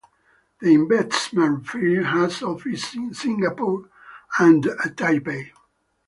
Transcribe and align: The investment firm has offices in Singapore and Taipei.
The 0.61 0.73
investment 0.73 1.67
firm 1.67 2.05
has 2.05 2.41
offices 2.41 2.95
in 2.95 3.13
Singapore 3.13 3.87
and 4.39 4.63
Taipei. 4.63 5.51